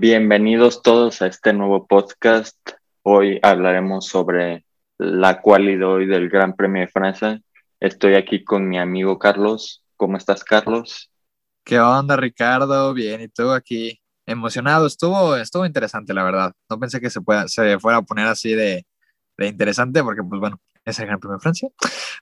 [0.00, 2.56] Bienvenidos todos a este nuevo podcast.
[3.02, 4.64] Hoy hablaremos sobre
[4.96, 7.42] la cualidad hoy del Gran Premio de Francia.
[7.80, 9.82] Estoy aquí con mi amigo Carlos.
[9.96, 11.10] ¿Cómo estás, Carlos?
[11.64, 12.94] ¿Qué onda, Ricardo?
[12.94, 14.00] Bien, ¿y tú aquí?
[14.24, 16.52] Emocionado, estuvo, estuvo interesante, la verdad.
[16.70, 18.86] No pensé que se, pueda, se fuera a poner así de,
[19.36, 21.70] de interesante, porque, pues bueno, es el Gran Premio de Francia.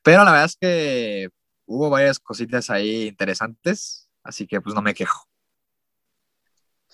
[0.02, 1.28] Pero la verdad es que
[1.66, 5.28] hubo varias cositas ahí interesantes, así que pues no me quejo.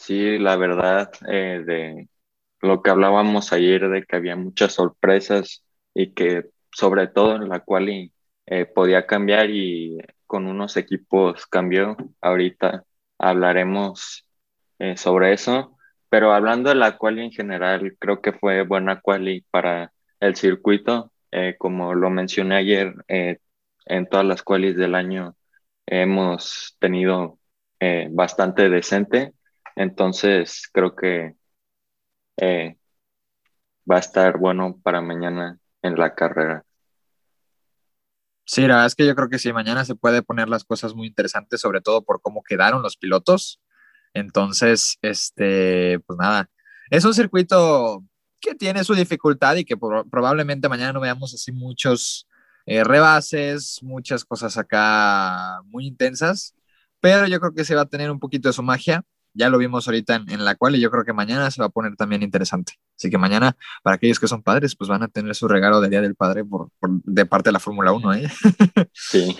[0.03, 2.09] Sí, la verdad, eh, de
[2.61, 7.61] lo que hablábamos ayer, de que había muchas sorpresas y que sobre todo en la
[7.61, 7.89] cual
[8.47, 11.97] eh, podía cambiar y con unos equipos cambió.
[12.21, 12.85] Ahorita
[13.19, 14.27] hablaremos
[14.81, 15.79] eh, sobre eso,
[16.09, 21.13] pero hablando de la quali en general, creo que fue buena quali para el circuito.
[21.59, 25.37] como lo mencioné ayer, en todas las qualis del año
[25.87, 27.39] hemos tenido
[28.11, 29.33] bastante decente
[29.77, 31.37] entonces, creo que
[32.37, 32.77] eh,
[33.91, 36.65] va a estar bueno para mañana en la carrera.
[38.45, 40.95] Sí, la verdad es que yo creo que sí, mañana se puede poner las cosas
[40.95, 43.61] muy interesantes, sobre todo por cómo quedaron los pilotos.
[44.15, 46.51] Entonces, este, pues nada,
[46.91, 48.05] es un circuito
[48.41, 52.29] que tiene su dificultad y que probablemente mañana no veamos así muchos
[52.67, 56.55] eh, rebases, muchas cosas acá muy intensas,
[57.01, 59.59] pero yo creo que se va a tener un poquito de su magia ya lo
[59.59, 62.23] vimos ahorita en, la cual y yo creo que mañana se va a poner también
[62.23, 62.75] interesante.
[62.97, 65.91] Así que mañana, para aquellos que son padres, pues van a tener su regalo del
[65.91, 68.15] Día del Padre por, de parte de la Fórmula 1.
[68.15, 68.29] ¿eh?
[68.93, 69.37] Sí.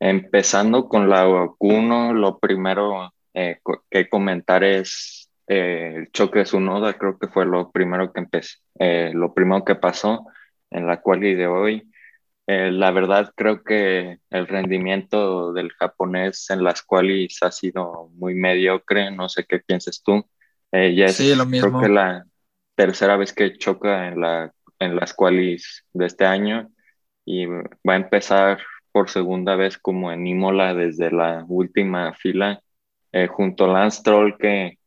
[0.00, 1.26] Empezando con la
[1.58, 3.60] 1, lo primero eh,
[3.90, 5.17] que comentar es
[5.48, 9.32] eh, el choque de su noda creo que fue lo primero que empecé, eh, lo
[9.32, 10.26] primero que pasó
[10.70, 11.90] en la quali de hoy.
[12.46, 18.34] Eh, la verdad creo que el rendimiento del japonés en las qualis ha sido muy
[18.34, 20.24] mediocre, no sé qué piensas tú.
[20.72, 21.68] ya es sí, lo mismo.
[21.68, 22.24] creo que la
[22.74, 26.70] tercera vez que choca en, la, en las qualis de este año
[27.24, 28.60] y va a empezar
[28.92, 32.60] por segunda vez como en Imola desde la última fila
[33.30, 34.77] junto a Lance Troll que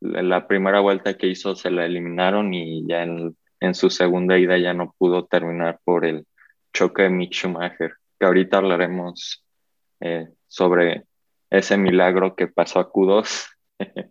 [0.00, 4.72] la primera vuelta que hizo se la eliminaron y ya en, su segunda ida ya
[4.72, 6.26] no pudo terminar por el
[6.72, 9.44] choque de Mick Schumacher, que ahorita hablaremos
[10.00, 11.04] eh, sobre
[11.50, 13.48] ese milagro que pasó a Q2.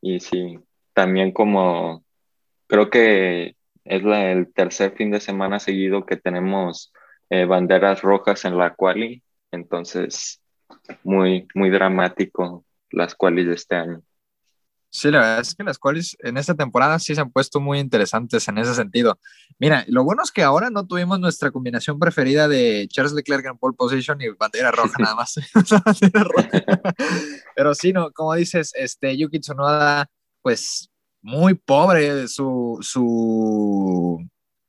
[0.00, 0.58] y sí,
[0.92, 2.04] también como
[2.66, 6.92] creo que es el tercer fin de semana seguido que tenemos
[7.30, 9.22] eh, banderas rojas en la quali,
[9.52, 10.42] entonces
[11.04, 14.02] muy, muy dramático las qualis de este año.
[14.94, 17.78] Sí, la verdad es que las cuales en esta temporada sí se han puesto muy
[17.78, 19.18] interesantes en ese sentido.
[19.58, 23.56] Mira, lo bueno es que ahora no tuvimos nuestra combinación preferida de Charles Leclerc en
[23.56, 25.34] pole position y bandera roja nada más.
[27.56, 30.10] Pero sí, no, como dices, este Yuki Tsunoda,
[30.42, 30.90] pues
[31.22, 34.22] muy pobre su, su,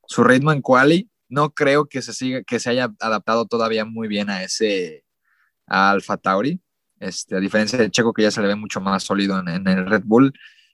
[0.06, 1.10] su ritmo en quali.
[1.28, 5.04] No creo que se siga, que se haya adaptado todavía muy bien a ese
[5.66, 6.62] a Alfa Tauri.
[7.00, 9.86] Este, a diferencia de Checo, que ya se le ve mucho más sólido en, el
[9.86, 10.32] Red Bull,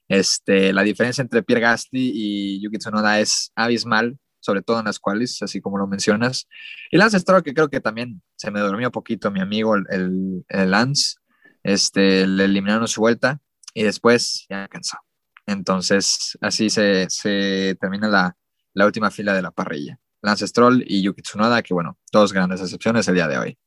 [0.08, 4.98] este, la diferencia entre Pierre Gasly y Yuki Tsunoda es abismal, sobre todo en las
[4.98, 6.48] cuales, así como lo mencionas.
[6.90, 11.16] Y Lance Stroll, que creo que también se me durmió poquito mi amigo, el, Lance,
[11.62, 13.40] este, le eliminaron su vuelta
[13.74, 14.98] y después ya cansó.
[15.46, 18.36] Entonces, así se, se termina la,
[18.74, 19.98] la última fila de la parrilla.
[20.22, 23.58] Lance Stroll y Yuki Tsunoda, que bueno, dos grandes excepciones el día de hoy.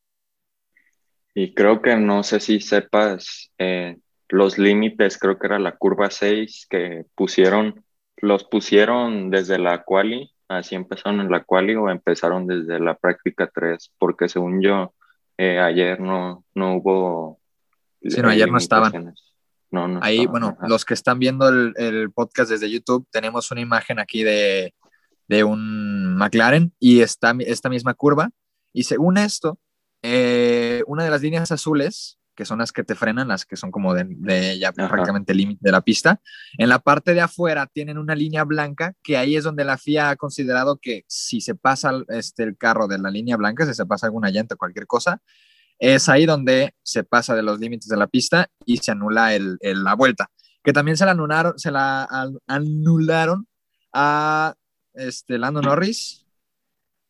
[1.33, 3.97] Y creo que no sé si sepas eh,
[4.29, 7.83] los límites, creo que era la curva 6 que pusieron,
[8.17, 13.49] los pusieron desde la quali, así empezaron en la quali o empezaron desde la práctica
[13.53, 14.93] 3, porque según yo,
[15.37, 17.39] eh, ayer no, no hubo...
[18.01, 19.13] Sí, no, ayer no estaban.
[19.71, 23.61] No, no Ahí, bueno, los que están viendo el, el, podcast desde YouTube, tenemos una
[23.61, 24.75] imagen aquí de,
[25.27, 28.29] de un McLaren y está esta misma curva.
[28.71, 29.57] Y según esto,
[30.03, 33.71] eh, una de las líneas azules, que son las que te frenan, las que son
[33.71, 36.19] como de, ya prácticamente el límite de la pista,
[36.57, 40.09] en la parte de afuera tienen una línea blanca, que ahí es donde la FIA
[40.09, 43.85] ha considerado que si se pasa este, el carro de la línea blanca, si se
[43.85, 45.21] pasa alguna llanta o cualquier cosa,
[45.79, 49.57] es ahí donde se pasa de los límites de la pista y se anula el,
[49.61, 50.29] la vuelta.
[50.63, 52.07] Que también se la anularon, se la
[52.47, 53.47] anularon
[53.93, 54.55] a
[54.93, 56.25] este, Lando Norris,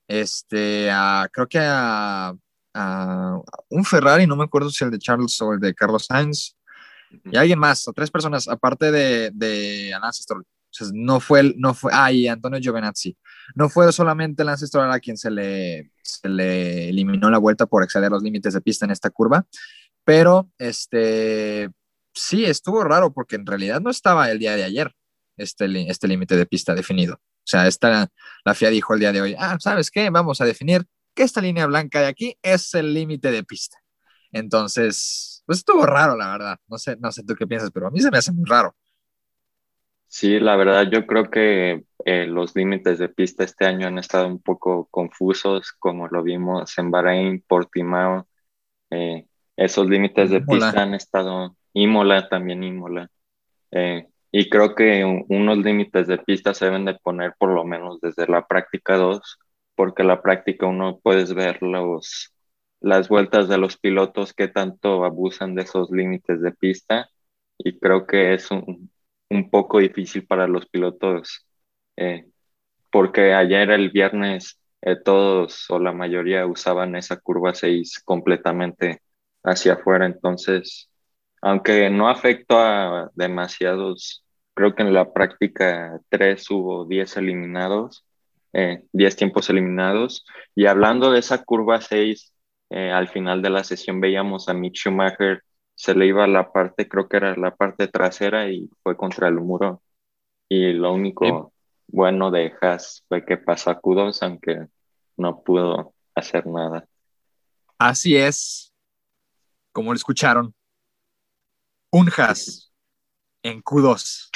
[0.07, 0.89] este,
[1.31, 2.33] creo que a
[2.73, 6.55] un Ferrari, no me acuerdo si el de Charles o el de Carlos Sainz,
[7.25, 10.45] y alguien más, o tres personas, aparte de, de Stroll.
[10.93, 13.15] no fue, no fue, ah, y Antonio Giovinazzi.
[13.55, 17.83] No fue solamente Lance Stroll a quien se le, se le eliminó la vuelta por
[17.83, 19.45] exceder los límites de pista en esta curva,
[20.03, 21.69] pero este,
[22.13, 24.93] sí, estuvo raro porque en realidad no estaba el día de ayer
[25.37, 27.15] este, este límite de pista definido.
[27.15, 28.09] O sea, esta,
[28.45, 30.09] la FIA dijo el día de hoy, ah, ¿sabes qué?
[30.09, 33.77] Vamos a definir que esta línea blanca de aquí es el límite de pista.
[34.31, 36.57] Entonces, pues estuvo raro, la verdad.
[36.67, 38.75] No sé, no sé tú qué piensas, pero a mí se me hace muy raro.
[40.07, 44.27] Sí, la verdad, yo creo que eh, los límites de pista este año han estado
[44.27, 48.27] un poco confusos, como lo vimos en Bahrein, Portimao.
[48.91, 49.25] Eh,
[49.55, 53.09] esos límites de pista han estado, Imola también, Imola.
[53.71, 57.99] Eh, y creo que unos límites de pista se deben de poner por lo menos
[58.01, 59.39] desde la práctica 2,
[59.75, 62.33] porque la práctica uno puedes ver los,
[62.79, 67.09] las vueltas de los pilotos que tanto abusan de esos límites de pista
[67.57, 68.91] y creo que es un,
[69.29, 71.45] un poco difícil para los pilotos
[71.97, 72.27] eh,
[72.91, 79.01] porque ayer el viernes eh, todos o la mayoría usaban esa curva 6 completamente
[79.43, 80.89] hacia afuera entonces
[81.41, 84.23] aunque no afectó a demasiados
[84.53, 88.05] creo que en la práctica 3 hubo 10 eliminados,
[88.53, 90.25] 10 eh, tiempos eliminados.
[90.55, 92.33] Y hablando de esa curva 6,
[92.69, 95.43] eh, al final de la sesión veíamos a Mick Schumacher,
[95.75, 99.35] se le iba la parte, creo que era la parte trasera y fue contra el
[99.35, 99.81] muro.
[100.47, 101.53] Y lo único
[101.87, 104.67] bueno de Haas fue que pasó a Q2, aunque
[105.17, 106.85] no pudo hacer nada.
[107.77, 108.71] Así es,
[109.71, 110.53] como lo escucharon.
[111.91, 112.71] Un Haas
[113.43, 114.29] en Q2.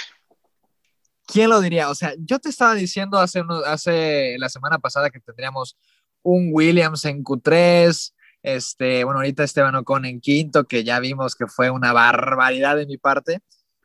[1.28, 1.90] ¿Quién lo diría?
[1.90, 5.78] O sea, yo te estaba diciendo hace, hace la semana pasada que tendríamos
[6.24, 8.14] un Williams en Q3,
[8.44, 12.86] este, bueno, ahorita Esteban Ocon en quinto, que ya vimos que fue una barbaridad de
[12.86, 13.42] mi parte,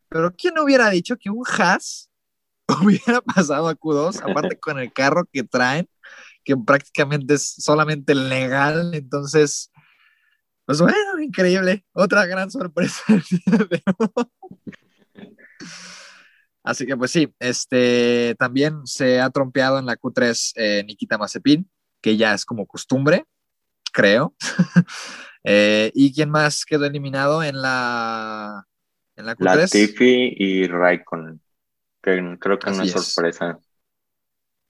[0.09, 2.11] pero ¿quién hubiera dicho que un Haas
[2.83, 5.89] hubiera pasado a Q2, aparte con el carro que traen,
[6.44, 9.73] que prácticamente es solamente legal, entonces,
[10.65, 13.03] pues bueno, increíble, otra gran sorpresa.
[16.64, 21.69] Así que pues sí, este, también se ha trompeado en la Q3 eh, Nikita Mazepin,
[22.00, 23.25] que ya es como costumbre,
[23.93, 24.35] creo.
[25.44, 28.64] Eh, ¿Y quién más quedó eliminado en la,
[29.17, 29.56] en la Q3?
[29.56, 31.41] Latifi y Raikkonen,
[32.00, 33.58] que creo que no es sorpresa.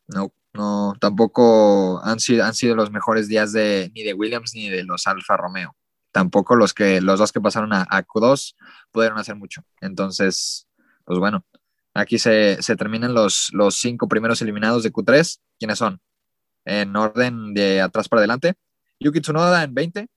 [0.07, 4.71] No, no, tampoco han sido, han sido los mejores días de, ni de Williams ni
[4.71, 5.77] de los Alfa Romeo.
[6.11, 8.55] Tampoco los, que, los dos que pasaron a, a Q2
[8.93, 9.63] pudieron hacer mucho.
[9.83, 10.67] Entonces,
[11.05, 11.45] pues bueno,
[11.95, 15.39] Aquí se, terminan los, los cinco primeros eliminados de Q3.
[15.59, 16.01] ¿Quiénes son?
[16.65, 18.55] En orden de atrás para adelante.
[18.99, 20.09] Yuki Tsunoda en 20.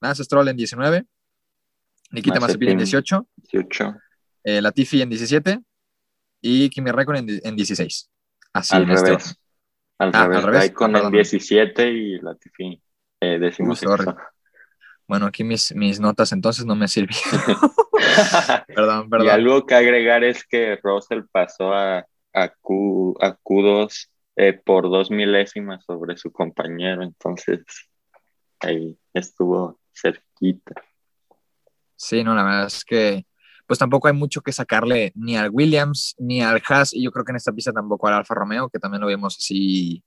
[0.00, 1.04] Lance Stroll en 19.
[2.10, 3.26] Nikita Mazepin en 18.
[3.36, 3.94] 18.
[4.44, 5.60] Eh, Latifi en 17.
[6.40, 8.10] Y Kimi Raikkonen en, 16.
[8.52, 9.36] Así al este revés.
[9.98, 10.44] Al, ah, revés.
[10.44, 12.82] Raikkonen en 17 y Latifi
[13.20, 13.80] eh, decimos
[15.10, 17.58] bueno, aquí mis, mis notas entonces no me sirvieron.
[18.68, 19.26] perdón, perdón.
[19.26, 24.84] Y algo que agregar es que Russell pasó a, a, Q, a Q2 eh, por
[24.84, 27.64] dos milésimas sobre su compañero, entonces
[28.60, 30.80] ahí estuvo cerquita.
[31.96, 33.26] Sí, no, la verdad es que
[33.66, 37.24] pues tampoco hay mucho que sacarle ni al Williams ni al Haas y yo creo
[37.24, 40.04] que en esta pista tampoco al Alfa Romeo, que también lo vimos así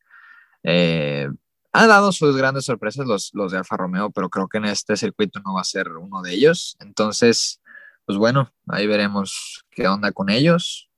[0.63, 1.27] eh,
[1.73, 4.95] han dado sus grandes sorpresas los, los de Alfa Romeo, pero creo que en este
[4.95, 6.77] circuito no va a ser uno de ellos.
[6.79, 7.61] Entonces,
[8.05, 10.89] pues bueno, ahí veremos qué onda con ellos,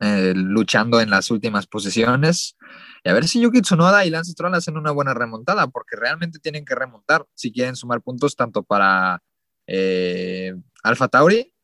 [0.00, 2.56] eh, luchando en las últimas posiciones.
[3.02, 6.38] Y a ver si Yuki Tsunoda y Lance Stroll hacen una buena remontada, porque realmente
[6.38, 9.22] tienen que remontar si quieren sumar puntos tanto para
[9.66, 11.54] eh, Alfa Tauri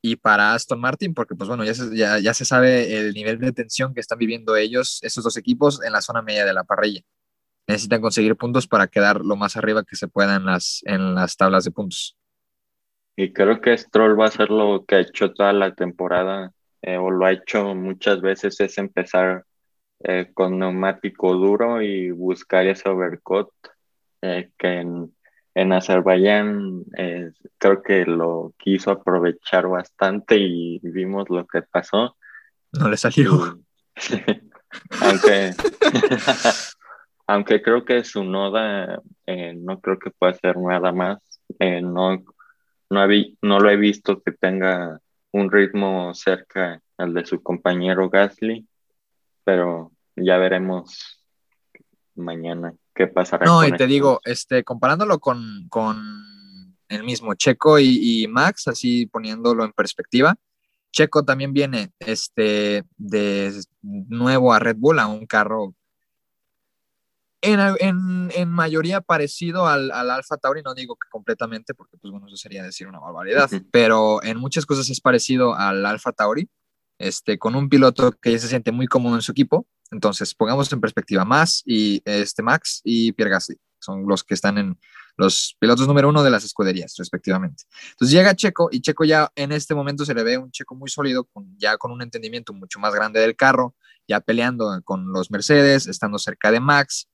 [0.00, 3.38] y para Aston Martin, porque pues bueno, ya se, ya, ya se sabe el nivel
[3.38, 6.64] de tensión que están viviendo ellos, esos dos equipos, en la zona media de la
[6.64, 7.02] parrilla
[7.66, 11.36] necesitan conseguir puntos para quedar lo más arriba que se pueda en las, en las
[11.36, 12.16] tablas de puntos.
[13.16, 16.98] Y creo que Stroll va a hacer lo que ha hecho toda la temporada, eh,
[16.98, 19.44] o lo ha hecho muchas veces, es empezar
[20.00, 23.48] eh, con neumático duro y buscar ese overcut,
[24.20, 25.14] eh, que en,
[25.54, 26.84] en Azerbaiyán
[27.58, 32.16] creo que lo quiso aprovechar bastante y vimos lo que pasó.
[32.72, 33.58] No le salió.
[35.00, 35.54] aunque
[37.26, 41.18] aunque creo que su noda eh, no creo que pueda hacer nada más.
[41.58, 42.24] Eh, no,
[42.90, 43.06] no,
[43.42, 45.00] no lo he visto que tenga
[45.32, 48.66] un ritmo cerca al de su compañero Gasly,
[49.44, 51.22] pero ya veremos
[52.14, 53.44] mañana qué pasará.
[53.44, 55.96] No, y te digo, este, comparándolo con, con
[56.88, 60.36] el mismo Checo y, y, Max, así poniéndolo en perspectiva,
[60.92, 63.52] Checo también viene este, de
[63.82, 65.74] nuevo a Red Bull, a un carro
[67.42, 72.36] en, mayoría parecido al, al, Alfa Tauri, no digo que completamente, porque pues bueno, eso
[72.36, 76.48] sería decir una barbaridad, pero en muchas cosas es parecido al Alfa Tauri,
[76.98, 79.66] este, con un piloto que ya se siente muy cómodo en su equipo.
[79.90, 84.58] Entonces, pongamos en perspectiva Max y este Max y Pierre Gasly, son los que están
[84.58, 84.78] en
[85.16, 87.64] los pilotos número uno de las escuderías, respectivamente.
[87.90, 90.90] Entonces llega Checo y Checo ya en este momento se le ve un Checo muy
[90.90, 93.74] sólido, con, ya con un entendimiento mucho más grande del carro,
[94.06, 97.08] ya peleando con los Mercedes, estando cerca de Max,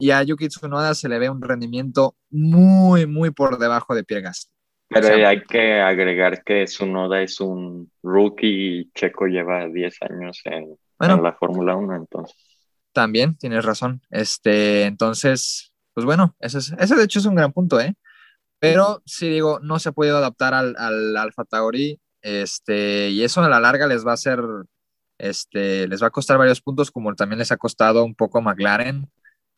[0.00, 4.24] y a Yuki Tsunoda se le ve un rendimiento muy, muy por debajo de Pierre
[4.24, 4.50] Gasly.
[4.88, 10.76] Pero hay que agregar que Tsunoda es un rookie y Checo lleva 10 años en,
[10.98, 12.36] la Fórmula 1, entonces.
[12.92, 14.02] También, tienes razón.
[14.10, 17.94] Este, entonces, pues bueno, ese, es, ese de hecho es un gran punto, ¿eh?
[18.58, 23.42] Pero sí digo, no se ha podido adaptar al, al Alfa Tauri, este, y eso
[23.42, 24.40] a la larga les va a hacer,
[25.18, 28.42] este, les va a costar varios puntos, como también les ha costado un poco a
[28.42, 29.08] McLaren,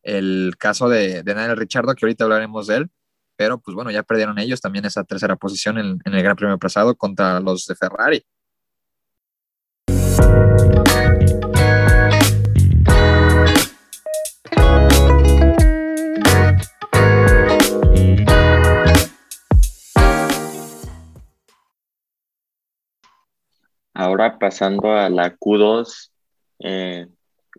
[0.03, 2.91] el caso de, Daniel Richardo, que ahorita hablaremos de él,
[3.37, 6.95] pero pues bueno, ya perdieron ellos también esa tercera posición en, el Gran Premio pasado
[6.97, 8.25] contra los de Ferrari.
[23.95, 26.11] Ahora pasando a la Q2,
[26.61, 27.07] eh,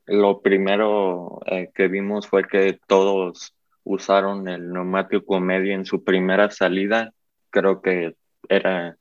[0.06, 6.50] lo primero eh, que vimos fue que todos usaron el neumático medio en su primera
[6.52, 7.14] salida.
[7.50, 8.16] Creo que
[8.50, 8.98] era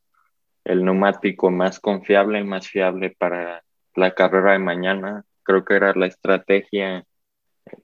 [0.64, 5.24] el neumático más confiable más fiable para la carrera de mañana.
[5.42, 7.04] Creo que era la estrategia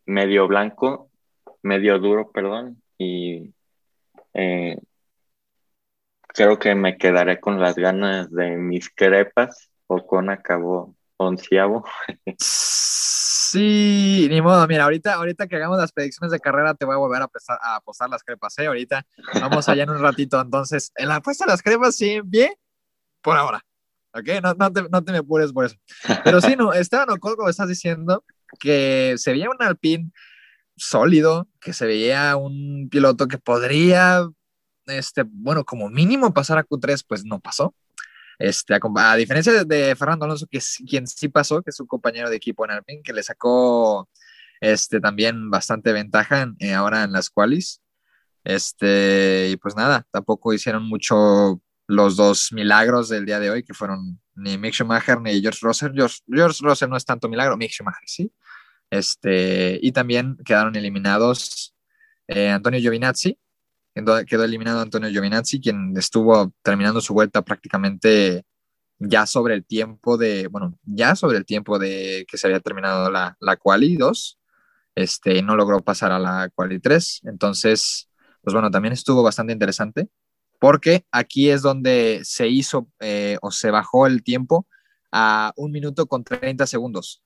[0.07, 1.11] medio blanco,
[1.63, 3.53] medio duro, perdón, y
[4.35, 4.79] eh,
[6.29, 9.71] creo que me quedaré con las ganas de mis crepas.
[9.87, 11.85] Ocon acabó onceavo.
[13.51, 14.67] Sí, ni modo.
[14.67, 18.09] Mira, ahorita, ahorita que hagamos las predicciones de carrera, te voy a volver a, apostar
[18.09, 18.67] las crepas, ¿eh?
[18.67, 19.07] Ahorita
[19.41, 20.41] vamos allá en un ratito.
[20.41, 22.53] Entonces, en la apuesta de las crepas, sí, bien,
[23.23, 23.65] por ahora.
[24.15, 24.29] ¿Ok?
[24.43, 25.77] No, no, te, no te me apures por eso.
[26.25, 28.25] Pero sí, no, Esteban Ocon, como estás diciendo,
[28.59, 30.11] que se veía un Alpine
[30.77, 34.29] sólido, que se veía un piloto que podría,
[34.87, 37.75] este, bueno, como mínimo pasar a Q3, pues no pasó.
[38.39, 42.37] Este, a, diferencia de, Fernando Alonso, que quien sí pasó, que es su compañero de
[42.37, 44.09] equipo en Alpine, que le sacó
[44.61, 47.83] este, también bastante ventaja eh, ahora en las qualis.
[48.45, 53.75] Este, y pues nada, tampoco hicieron mucho los dos milagros del día de hoy, que
[53.75, 55.93] fueron ni Mick Schumacher ni George Russell.
[55.95, 58.33] George, George no es tanto milagro, Mick Schumacher sí.
[58.91, 61.75] Este, y también quedaron eliminados
[62.29, 63.39] eh, Antonio Giovinazzi,
[64.27, 68.45] quedó eliminado Antonio Giovinazzi, quien estuvo terminando su vuelta prácticamente
[68.99, 73.11] ya sobre el tiempo de, bueno, ya sobre el tiempo de que se había terminado
[73.11, 74.39] la, la Quali 2,
[74.95, 78.11] este, no logró pasar a la Quali 3, entonces,
[78.43, 80.09] pues bueno, también estuvo bastante interesante,
[80.59, 84.67] porque aquí es donde se hizo eh, o se bajó el tiempo
[85.13, 87.23] a un minuto con 30 segundos.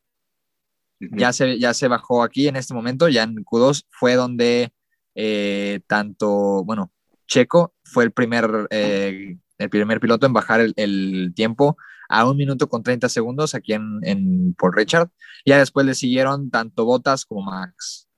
[1.01, 4.73] Ya se, ya se bajó aquí en este momento, ya en Q2 fue donde
[5.15, 6.91] eh, tanto, bueno,
[7.27, 11.77] Checo fue el primer, eh, el primer piloto en bajar el, tiempo
[12.09, 15.11] a un minuto con 30 segundos aquí en, en por Richard.
[15.47, 18.09] Ya después le siguieron tanto Bottas como Max.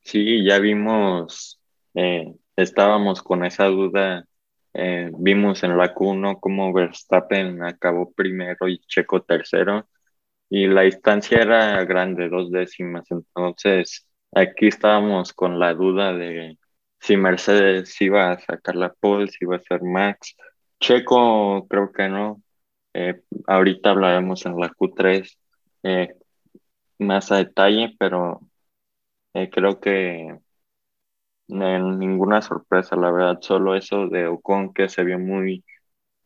[0.00, 1.60] Sí, ya vimos,
[1.94, 4.26] eh, estábamos con esa duda.
[5.18, 9.88] vimos en la Q1 como Verstappen acabó primero y Checo tercero.
[10.48, 13.04] Y la distancia era grande, dos décimas.
[13.10, 16.58] Entonces, Aquí estábamos con la duda de
[17.00, 20.36] si Mercedes iba a sacar la pole, si iba a ser Max.
[20.80, 22.42] Checo, creo que no.
[22.94, 25.38] Eh, ahorita hablaremos en la Q3
[25.84, 26.14] eh,
[26.98, 28.40] más a detalle, pero
[29.34, 30.38] eh, creo que
[31.48, 35.64] ninguna sorpresa, la verdad, solo eso de Ocon que se vio muy,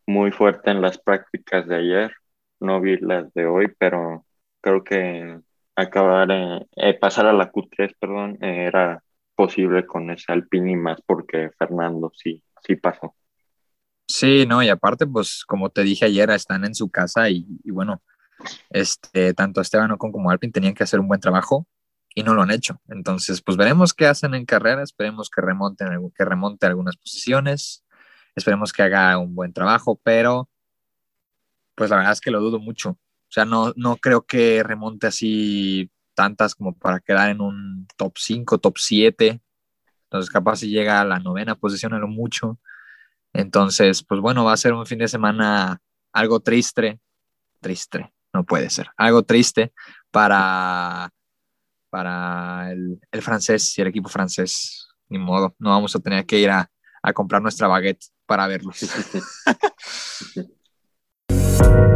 [0.07, 2.15] muy fuerte en las prácticas de ayer.
[2.61, 4.27] No vi las de hoy, pero
[4.61, 5.41] creo que
[5.77, 9.03] acabar, eh, pasar a la Q3, perdón, era
[9.35, 13.15] posible con ese Alpine y más porque Fernando sí, sí pasó.
[14.07, 18.03] Sí, no, y aparte, pues como te dije ayer, están en su casa y, bueno,
[18.71, 21.67] este, tanto Esteban Ocon como Alpine tenían que hacer un buen trabajo
[22.15, 22.81] y no lo han hecho.
[22.89, 27.85] Entonces, pues veremos qué hacen en carrera, esperemos que remonten, que remonte algunas posiciones,
[28.37, 30.49] esperemos que haga un buen trabajo, pero
[31.75, 32.99] pues la verdad es que lo dudo mucho.
[33.35, 38.13] O sea, no, no creo que remonte así tantas como para quedar en un top
[38.17, 39.43] 5, top 7.
[40.05, 42.61] Entonces, capaz si llega a la novena posición a lo mucho.
[43.33, 45.81] Entonces, pues bueno, va a ser un fin de semana
[46.13, 47.01] algo triste,
[47.61, 49.73] triste, no puede ser, algo triste
[50.13, 51.11] para,
[51.91, 54.87] para el, francés y el equipo francés.
[55.09, 56.71] Ni modo, no vamos a tener que ir a,
[57.03, 58.79] a comprar nuestra baguette para verlos.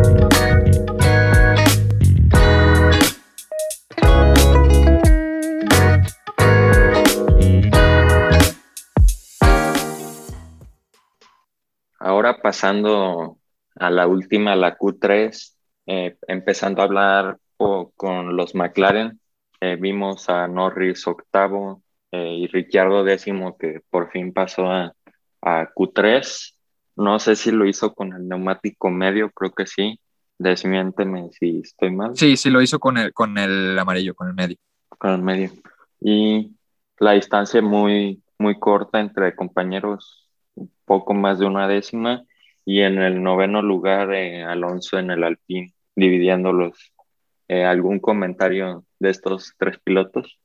[12.28, 13.38] Ahora pasando
[13.76, 15.54] a la última, la Q3,
[15.86, 19.18] eh, empezando a hablar con los McLaren,
[19.62, 21.82] eh, vimos a Norris octavo
[22.12, 24.92] eh, y Ricciardo décimo que por fin pasó a,
[25.40, 26.54] a, Q3.
[26.96, 29.98] No sé si lo hizo con el neumático medio, creo que sí.
[30.36, 32.14] Desmiénteme si estoy mal.
[32.14, 34.58] Sí, sí lo hizo con el, con el amarillo, con el medio.
[34.90, 35.50] Con el medio.
[35.98, 36.54] Y
[36.98, 40.27] la distancia muy, muy corta entre compañeros
[40.88, 42.24] poco más de una décima,
[42.64, 46.92] y en el noveno lugar eh, Alonso en el Alpine, dividiéndolos.
[47.46, 50.38] Eh, ¿Algún comentario de estos tres pilotos?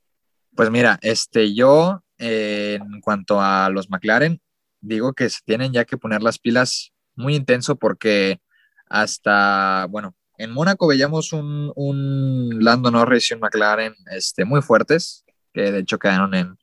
[0.56, 4.40] Pues mira, este, yo eh, en cuanto a los McLaren,
[4.80, 8.40] digo que se tienen ya que poner las pilas muy intenso porque
[8.88, 15.26] hasta, bueno, en Mónaco veíamos un, un Lando Norris y un McLaren este, muy fuertes,
[15.54, 16.58] que de hecho quedaron en,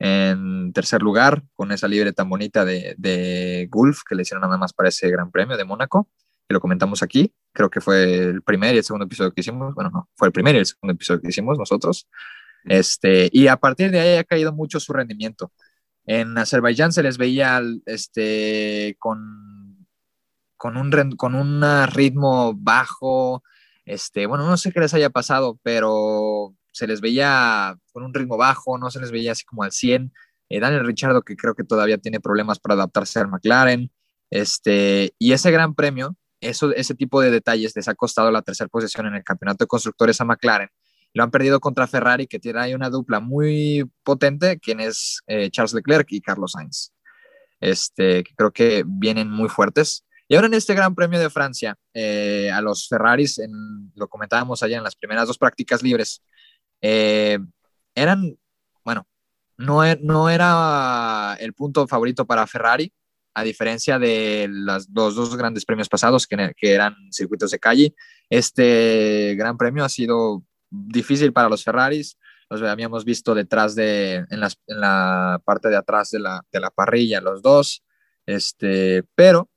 [0.00, 4.56] en tercer lugar, con esa libre tan bonita de, de Gulf que le hicieron nada
[4.56, 6.08] más para ese Gran Premio de Mónaco,
[6.48, 7.34] que lo comentamos aquí.
[7.52, 9.74] Creo que fue el primer y el segundo episodio que hicimos.
[9.74, 12.08] Bueno, no, fue el primer y el segundo episodio que hicimos nosotros.
[12.64, 15.52] Este, y a partir de ahí ha caído mucho su rendimiento.
[16.06, 19.86] En Azerbaiyán se les veía este, con,
[20.56, 23.44] con, un, con un ritmo bajo.
[23.84, 28.36] Este, bueno, no sé qué les haya pasado, pero se les veía con un ritmo
[28.36, 30.12] bajo, no se les veía así como al 100.
[30.48, 33.90] Eh, Daniel Richardo, que creo que todavía tiene problemas para adaptarse al McLaren.
[34.30, 38.68] Este, y ese gran premio, eso, ese tipo de detalles les ha costado la tercera
[38.68, 40.68] posición en el campeonato de constructores a McLaren.
[41.12, 45.50] Lo han perdido contra Ferrari, que tiene ahí una dupla muy potente, quien es eh,
[45.50, 46.92] Charles Leclerc y Carlos Sainz.
[47.60, 50.04] Este, creo que vienen muy fuertes.
[50.28, 53.50] Y ahora en este Gran Premio de Francia, eh, a los Ferraris, en,
[53.96, 56.22] lo comentábamos allá en las primeras dos prácticas libres,
[56.82, 57.38] eh,
[57.94, 58.38] eran,
[58.84, 59.06] bueno,
[59.56, 62.92] no, e, no era el punto favorito para Ferrari,
[63.34, 67.94] a diferencia de los dos grandes premios pasados que, eran circuitos de calle.
[68.28, 72.16] Este gran premio ha sido difícil para los Ferraris.
[72.48, 76.70] Los habíamos visto detrás de, en, en la parte de atrás de la, de la,
[76.70, 77.84] parrilla, los dos.
[78.26, 79.48] Este, pero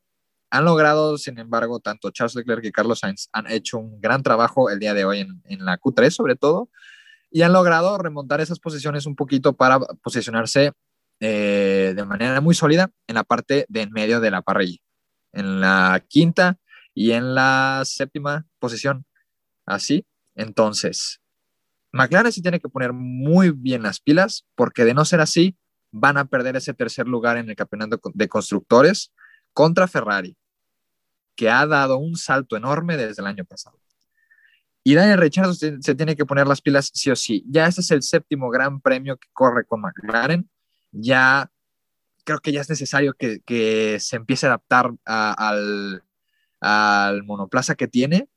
[0.52, 4.70] han logrado, sin embargo, tanto Charles Leclerc y Carlos Sainz han hecho un gran trabajo
[4.70, 6.70] el día de hoy en, en la Q3, sobre todo,
[7.34, 10.72] y han logrado remontar esas posiciones un poquito para posicionarse
[11.19, 14.78] eh, de manera muy sólida en la parte de en medio de la parrilla,
[15.32, 16.60] en la quinta
[16.93, 19.06] y en la séptima posición.
[19.65, 21.22] Así, entonces,
[21.91, 25.58] McLaren sí tiene que poner muy bien las pilas porque de no ser así,
[25.91, 29.12] van a perder ese tercer lugar en el campeonato de constructores
[29.54, 30.38] contra Ferrari,
[31.36, 33.83] que ha dado un salto enorme desde el año pasado.
[34.84, 37.46] Y Daniel Ricciardo se, tiene que poner las pilas sí o sí.
[37.48, 40.50] Ya este es el séptimo gran premio que corre con McLaren.
[40.91, 41.50] Ya
[42.26, 46.04] creo que ya es necesario que, se empiece a adaptar al,
[46.60, 48.28] al, monoplaza que tiene.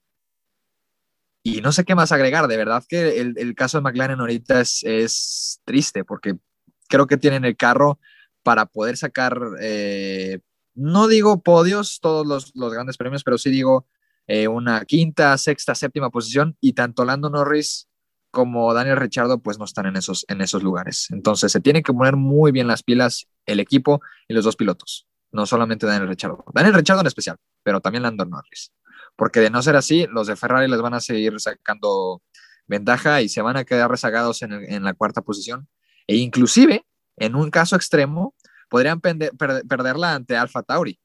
[1.43, 2.47] Y no sé qué más agregar.
[2.47, 6.37] De verdad que el, caso de McLaren ahorita es, es, triste porque
[6.89, 7.99] creo que tienen el carro
[8.45, 10.39] para poder sacar, eh,
[10.75, 13.89] no digo podios todos los, los grandes premios, pero sí digo
[14.27, 17.89] eh, una quinta, sexta, séptima posición y tanto Lando Norris
[18.31, 21.09] como Daniel Richardo pues no están en esos, en esos lugares.
[21.11, 25.07] Entonces se tienen que poner muy bien las pilas el equipo y los dos pilotos,
[25.33, 26.45] no solamente Daniel Richardo.
[26.53, 28.73] Daniel Richardo en especial, pero también Lando Norris.
[29.17, 32.23] Porque de no ser así, los de Ferrari les van a seguir sacando
[32.67, 35.69] ventaja y se van a quedar rezagados en, la cuarta posición.
[36.07, 36.85] E inclusive,
[37.17, 38.35] en un caso extremo,
[38.69, 41.01] podrían perderla ante Alfa Tauri,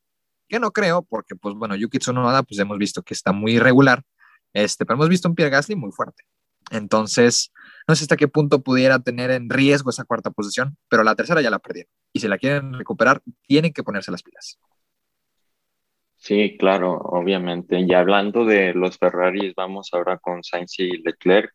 [0.51, 4.03] que no creo, porque pues bueno, Yuki Tsunoda pues hemos visto que está muy irregular,
[4.53, 6.23] este, pero hemos visto un Pierre Gasly muy fuerte.
[6.71, 7.53] Entonces,
[7.87, 11.41] no sé hasta qué punto pudiera tener en riesgo esa cuarta posición, pero la tercera
[11.41, 11.89] ya la perdieron.
[12.13, 14.59] Y si la quieren recuperar, tienen que ponerse las pilas.
[16.17, 17.79] Sí, claro, obviamente.
[17.79, 21.51] Y hablando de los Ferraris, vamos ahora con Sainz y Leclerc.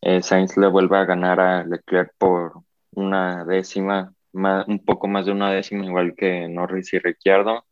[0.00, 2.52] Eh, Sainz le vuelve a ganar a Leclerc por
[2.90, 7.64] una décima, un poco más de una décima, igual que Norris y Ricciardo.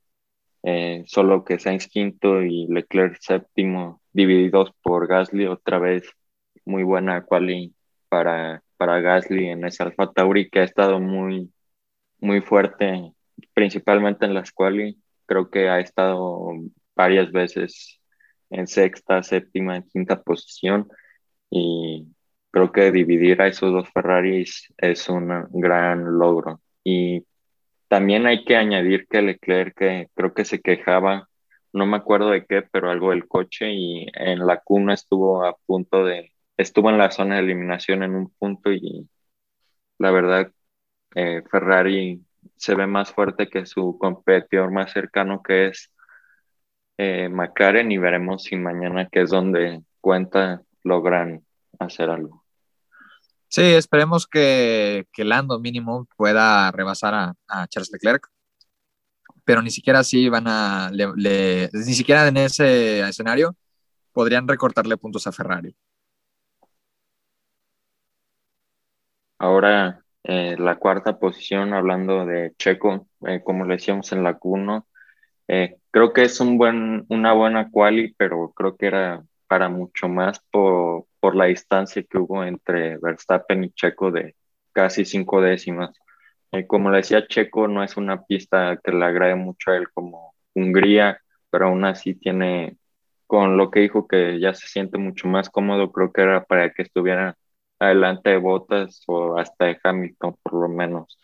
[0.64, 6.04] Eh, solo que Sainz quinto y Leclerc séptimo, divididos por Gasly, otra vez
[6.64, 7.74] muy buena quali
[8.08, 11.52] para, para Gasly en esa Alfa Tauri que ha estado muy,
[12.20, 13.12] muy fuerte
[13.54, 16.52] principalmente en las quali, creo que ha estado
[16.94, 18.00] varias veces
[18.50, 20.88] en sexta, séptima, quinta posición
[21.50, 22.06] y
[22.50, 26.60] creo que dividir a esos dos Ferraris es un gran logro.
[26.84, 27.24] Y
[27.92, 31.28] también hay que añadir que Leclerc, que creo que se quejaba,
[31.74, 35.54] no me acuerdo de qué, pero algo del coche y en la cuna estuvo a
[35.66, 39.06] punto de, estuvo en la zona de eliminación en un punto y
[39.98, 40.50] la verdad,
[41.14, 42.24] eh, Ferrari
[42.56, 45.92] se ve más fuerte que su competidor más cercano que es
[46.96, 51.44] eh, McLaren y veremos si mañana, que es donde cuenta, logran
[51.78, 52.41] hacer algo.
[53.52, 57.14] Sí, esperemos que, que Lando mínimo pueda rebasar
[57.48, 58.26] a, Charles Leclerc,
[59.44, 63.54] pero ni siquiera así van a, ni siquiera en ese escenario
[64.12, 65.76] podrían recortarle puntos a Ferrari.
[69.38, 74.86] Ahora, eh, la cuarta posición, hablando de Checo, eh, como le decíamos en la Q1,
[75.48, 80.08] eh, creo que es un buen, una buena quali, pero creo que era para mucho
[80.08, 84.34] más por, por la distancia que hubo entre Verstappen y Checo de
[84.72, 85.90] casi cinco décimas.
[86.66, 90.34] como le decía, Checo no es una pista que le agrade mucho a él como
[90.54, 92.78] Hungría, pero aún así tiene,
[93.26, 96.72] con lo que dijo que ya se siente mucho más cómodo, creo que era para
[96.72, 97.36] que estuviera
[97.78, 101.18] adelante de Botas o hasta de Hamilton por lo menos.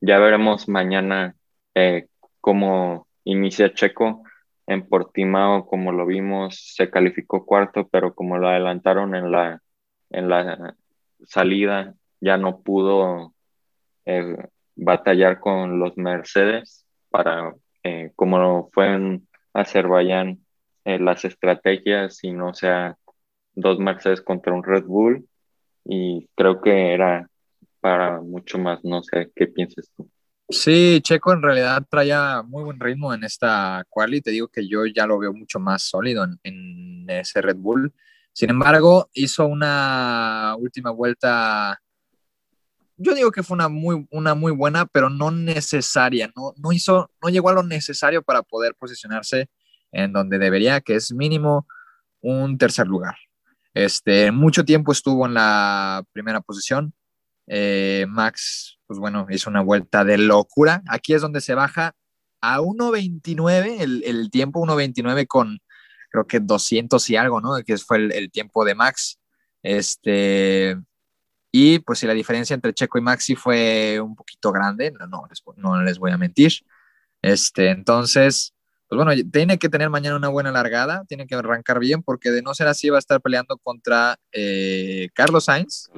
[0.00, 1.36] Ya veremos mañana
[1.76, 2.08] eh,
[2.40, 4.24] cómo inicia Checo.
[4.72, 9.62] En Portimao, como lo vimos, se calificó cuarto, pero como lo adelantaron en la,
[10.10, 10.76] en la
[11.26, 13.34] salida, ya no pudo
[14.06, 14.36] eh,
[14.74, 20.38] batallar con los Mercedes para, eh, como fue en Azerbaiyán,
[20.84, 22.96] las estrategias y no sea
[23.54, 25.28] dos Mercedes contra un Red Bull
[25.84, 27.28] y creo que era
[27.80, 30.08] para mucho más, no sé, ¿qué piensas tú?
[30.48, 34.84] Sí, Checo en realidad traía muy buen ritmo en esta quali, te digo que yo
[34.86, 37.92] ya lo veo mucho más sólido en, ese Red Bull.
[38.32, 41.78] Sin embargo, hizo una última vuelta
[42.96, 47.10] yo digo que fue una muy, una muy buena, pero no necesaria, no, no hizo,
[47.20, 49.48] no llegó a lo necesario para poder posicionarse
[49.90, 51.66] en donde debería, que es mínimo
[52.20, 53.16] un tercer lugar.
[53.74, 56.94] Este, mucho tiempo estuvo en la primera posición.
[57.46, 60.82] Eh, Max, pues bueno, hizo una vuelta de locura.
[60.86, 61.94] Aquí es donde se baja
[62.42, 65.60] a 1.29, el, el tiempo 1.29 con
[66.10, 67.56] creo que 200 y algo, ¿no?
[67.64, 69.18] Que fue el, tiempo de Max.
[69.62, 70.76] Este,
[71.50, 75.24] y pues si la diferencia entre Checo y Maxi fue un poquito grande, no, no,
[75.30, 76.52] les, no les voy a mentir.
[77.22, 78.52] Este, entonces,
[78.88, 82.42] pues bueno, tiene que tener mañana una buena largada, tiene que arrancar bien, porque de
[82.42, 85.88] no ser así va a estar peleando contra eh, Carlos Sainz,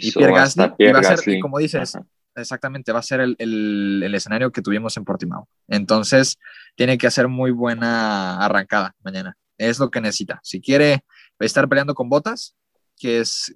[0.00, 1.98] y Pierre Gasly, y va a ser, como dices,
[2.36, 5.48] exactamente, va a ser el, el, escenario que tuvimos en Portimao.
[5.68, 6.38] Entonces,
[6.74, 9.36] tiene que hacer muy buena arrancada mañana.
[9.58, 10.40] Es lo que necesita.
[10.42, 11.04] Si quiere
[11.38, 12.54] estar peleando con Botas,
[12.96, 13.52] que es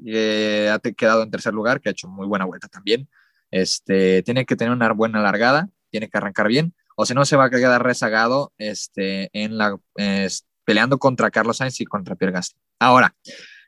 [0.70, 3.08] ha quedado en tercer lugar, que ha hecho muy buena vuelta también,
[3.50, 7.34] este, tiene que tener una buena largada, tiene que arrancar bien o si no se
[7.34, 9.78] va a quedar rezagado este, en la,
[10.66, 12.60] peleando contra Carlos Sainz y contra Pierre Gasly.
[12.78, 13.14] Ahora,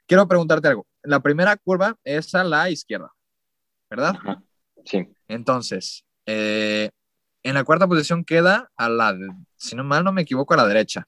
[0.06, 0.86] quiero preguntarte algo.
[1.02, 3.10] La primera curva es a la izquierda,
[3.88, 4.16] ¿verdad?
[4.84, 5.08] Sí.
[5.28, 6.90] Entonces, eh,
[7.42, 9.16] en la cuarta posición queda a la,
[9.56, 11.06] si no mal no me equivoco, a la derecha.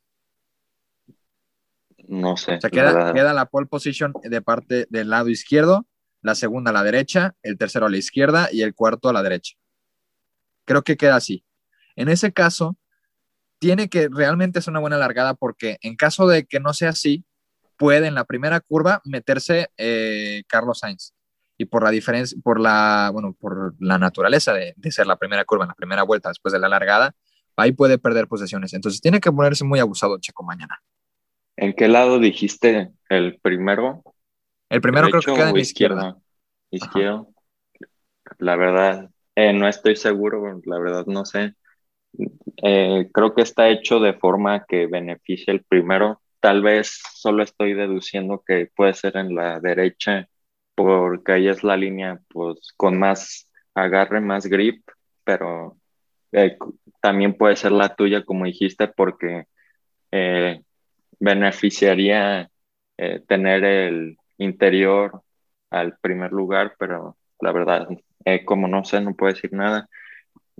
[2.08, 2.56] No sé.
[2.56, 5.86] O sea, queda, queda la pole position de parte del lado izquierdo,
[6.20, 9.22] la segunda a la derecha, el tercero a la izquierda y el cuarto a la
[9.22, 9.54] derecha.
[10.64, 11.44] Creo que queda así.
[11.96, 12.76] En ese caso,
[13.58, 17.24] tiene que realmente ser una buena largada porque en caso de que no sea así,
[17.76, 21.14] puede en la primera curva meterse eh, Carlos Sainz.
[21.56, 25.64] Y por la diferencia, por la, bueno, por la naturaleza de, ser la primera curva
[25.64, 27.14] en la primera vuelta después de la largada,
[27.56, 28.74] ahí puede perder posesiones.
[28.74, 30.80] Entonces tiene que ponerse muy abusado Checo mañana.
[31.56, 34.02] ¿En qué lado dijiste el primero?
[34.68, 36.16] El primero creo que queda en la izquierda.
[36.70, 37.28] Izquierdo.
[38.38, 41.54] La verdad, eh, no estoy seguro, la verdad no sé.
[42.62, 46.20] Eh, creo que está hecho de forma que beneficie el primero.
[46.40, 50.28] Tal vez solo estoy deduciendo que puede ser en la derecha,
[50.74, 54.86] porque ahí es la línea pues, con más agarre, más grip,
[55.24, 55.76] pero
[56.32, 56.58] eh,
[57.00, 59.46] también puede ser la tuya, como dijiste, porque
[60.12, 60.62] eh,
[61.20, 62.50] beneficiaría
[63.26, 65.22] tener el interior
[65.70, 67.88] al primer lugar, pero la verdad,
[68.44, 69.88] como no sé, no puedo decir nada.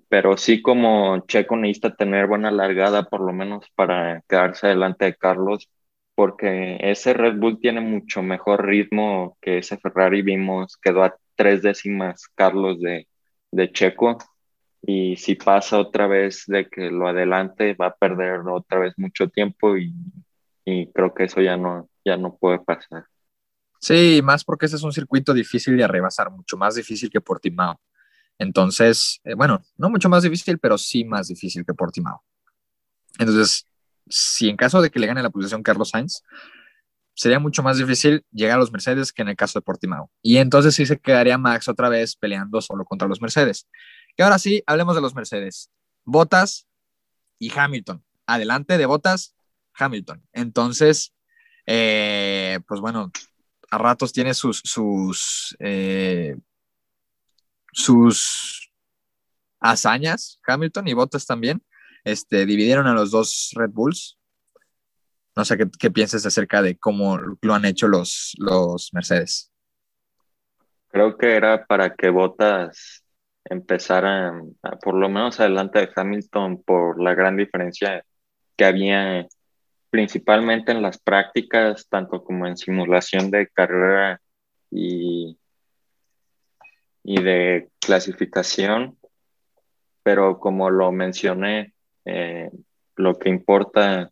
[0.09, 5.17] Pero sí como Checo necesita tener buena largada por lo menos para quedarse delante de
[5.17, 5.69] Carlos,
[6.15, 11.63] porque ese Red Bull tiene mucho mejor ritmo que ese Ferrari vimos, quedó a tres
[11.63, 13.09] décimas Carlos de,
[13.51, 14.19] de Checo
[14.83, 19.29] y si pasa otra vez de que lo adelante va a perder otra vez mucho
[19.29, 19.95] tiempo y,
[20.65, 23.05] y creo que eso ya no, ya no puede pasar.
[23.81, 27.81] Sí, más porque ese es un circuito difícil de rebasar, mucho más difícil que Portimao.
[28.39, 32.23] Entonces, eh, bueno, no mucho más difícil, pero sí más difícil que Portimao.
[33.19, 33.67] Entonces,
[34.09, 36.23] si en caso de que le gane la posición Carlos Sainz,
[37.15, 40.11] sería mucho más difícil llegar a los Mercedes que en el caso de Portimao.
[40.21, 43.69] Y entonces sí se quedaría Max otra vez peleando solo contra los Mercedes.
[44.17, 45.71] Y ahora sí, hablemos de los Mercedes.
[46.05, 46.67] Bottas
[47.39, 48.05] y Hamilton.
[48.27, 49.35] Adelante de Bottas,
[49.75, 50.27] Hamilton.
[50.33, 51.15] Entonces,
[51.67, 53.11] eh, pues bueno,
[53.71, 56.37] a ratos tiene sus, sus, eh,
[57.73, 58.71] sus
[59.61, 61.63] hazañas, Hamilton y Bottas también.
[62.05, 64.19] Este, dividieron a los dos Red Bulls.
[65.35, 69.51] No sé qué, qué piensas acerca de cómo lo han hecho los, los Mercedes.
[70.89, 73.05] Creo que era para que Bottas
[73.45, 74.33] empezara,
[74.83, 78.05] por lo menos adelante de Hamilton, por la gran diferencia
[78.57, 79.27] que había
[79.91, 84.21] principalmente en las prácticas, tanto como en simulación de carrera
[84.71, 85.39] y,
[87.03, 88.99] y de clasificación.
[90.03, 91.74] Pero como lo mencioné,
[92.05, 92.51] eh,
[92.97, 94.11] lo que importa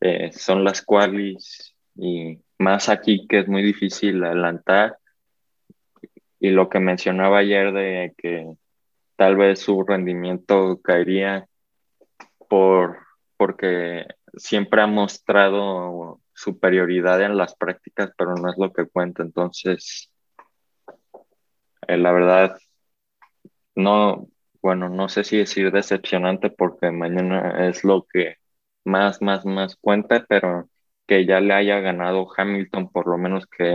[0.00, 4.98] eh, son las qualis y más aquí que es muy difícil adelantar.
[6.40, 8.56] Y lo que mencionaba ayer de que
[9.16, 11.46] tal vez su rendimiento caería
[12.48, 12.98] por,
[13.36, 19.22] porque siempre ha mostrado superioridad en las prácticas, pero no es lo que cuenta.
[19.22, 20.10] Entonces,
[21.88, 22.58] eh, la verdad,
[23.74, 24.28] no,
[24.64, 28.38] bueno, no sé si decir decepcionante porque mañana es lo que
[28.82, 30.70] más, más, más cuenta, pero
[31.06, 33.74] que ya le haya ganado Hamilton, por lo menos que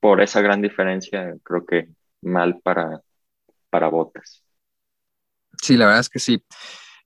[0.00, 1.90] por esa gran diferencia, creo que
[2.22, 3.02] mal para,
[3.70, 4.42] para Botas.
[5.62, 6.44] Sí, la verdad es que sí.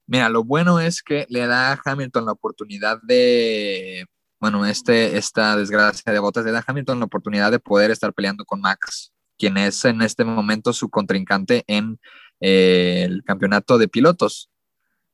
[0.07, 4.07] Mira, lo bueno es que le da a Hamilton la oportunidad de,
[4.41, 8.15] bueno, este, esta desgracia de Botas le da a Hamilton la oportunidad de poder estar
[8.15, 12.01] peleando con Max, quien es en este momento su contrincante en
[12.41, 14.51] el campeonato de pilotos.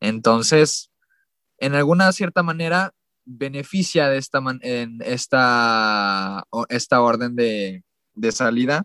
[0.00, 0.90] Entonces,
[1.58, 2.92] en alguna cierta manera,
[3.24, 7.82] beneficia de esta, en esta, esta orden de,
[8.30, 8.84] salida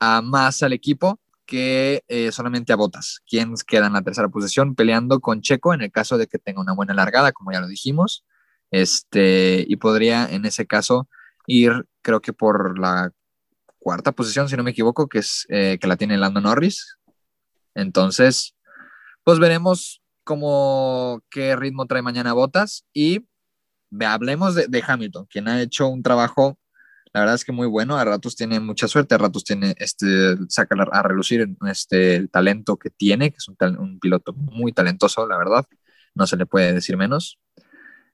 [0.00, 4.74] a más al equipo que eh, solamente a Botas, quien queda en la tercera posición
[4.74, 7.66] peleando con Checo en el caso de que tenga una buena largada, como ya lo
[7.66, 8.24] dijimos,
[8.70, 11.08] este, y podría en ese caso
[11.46, 13.12] ir, creo que por la
[13.78, 16.96] cuarta posición, si no me equivoco, que es eh, que la tiene Lando Norris,
[17.74, 18.54] entonces,
[19.24, 23.26] pues veremos cómo qué ritmo trae mañana Botas y
[24.00, 26.58] hablemos de, Hamilton, quien ha hecho un trabajo,
[27.12, 30.36] la verdad es que muy bueno, a ratos tiene mucha suerte, a ratos tiene, este,
[30.48, 35.36] saca a relucir este, el talento que tiene, que es un, piloto muy talentoso, la
[35.36, 35.66] verdad,
[36.14, 37.38] no se le puede decir menos.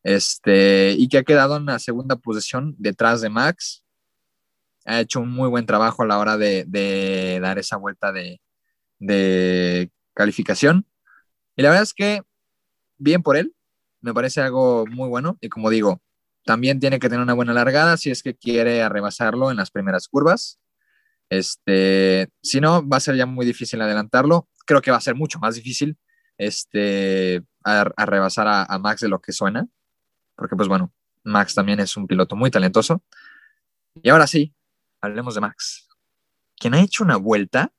[0.03, 3.85] Este, y que ha quedado en la segunda posición detrás de Max.
[4.85, 8.41] Ha hecho un muy buen trabajo a la hora de, de dar esa vuelta de,
[8.99, 10.87] de calificación.
[11.57, 12.23] Y la verdad es que
[12.99, 13.55] bien por él,
[14.01, 15.39] me parece algo muy bueno.
[15.41, 16.01] Y como digo,
[16.45, 20.09] también tiene que tener una buena largada si es que quiere arrebasarlo en las primeras
[20.09, 20.59] curvas.
[21.31, 24.49] Este, si no, va a ser ya muy difícil adelantarlo.
[24.67, 25.99] Creo que va a ser mucho más difícil
[26.39, 29.67] este, arrebasar a, a Max de lo que suena,
[30.37, 30.93] porque pues bueno,
[31.25, 33.03] Max también es un piloto muy talentoso.
[34.03, 34.55] Y ahora sí,
[35.01, 35.89] hablemos de Max,
[36.57, 37.73] quien ha hecho una vuelta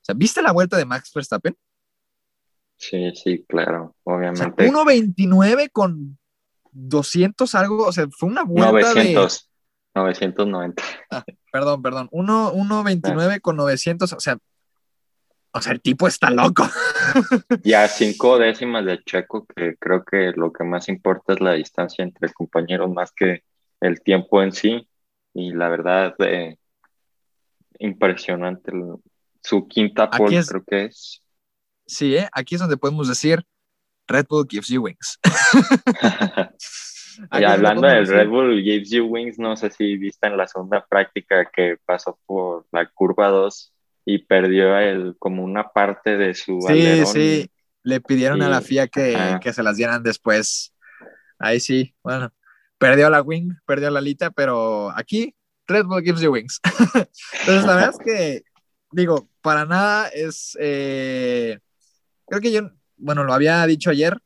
[0.00, 1.56] o sea, ¿viste la vuelta de Max Verstappen?
[2.76, 4.70] Sí, sí, claro, obviamente.
[4.70, 6.18] 1.29 con
[6.72, 9.50] 200 algo, o sea, fue una vuelta 900,
[9.94, 10.82] 990.
[11.10, 14.38] Ah, perdón, perdón, 1.29 con 900, o sea,
[15.52, 16.64] o sea, el tipo está loco.
[17.64, 22.04] Ya cinco décimas de Checo, que creo que lo que más importa es la distancia
[22.04, 23.42] entre compañeros más que
[23.80, 24.88] el tiempo en sí.
[25.34, 26.56] Y la verdad, eh,
[27.78, 28.72] impresionante
[29.42, 31.22] su quinta pole creo que es.
[31.86, 32.28] Sí, ¿eh?
[32.32, 33.44] aquí es donde podemos decir
[34.06, 35.18] Red Bull gives you wings.
[37.32, 40.84] y hablando del Red Bull gives you wings, no sé si viste en la segunda
[40.86, 43.72] práctica que pasó por la curva 2
[44.04, 47.50] y perdió el, como una parte de su Sí, sí,
[47.82, 50.74] le pidieron a la FIA que, que, se las dieran después.
[51.38, 52.32] Ahí sí, bueno,
[52.78, 55.34] perdió la wing, perdió la alita, pero aquí
[55.66, 56.60] Red Bull gives you wings.
[57.40, 58.42] Entonces, la verdad es que
[58.92, 61.58] digo, para nada es, eh,
[62.26, 64.18] creo que yo, bueno, lo había dicho ayer,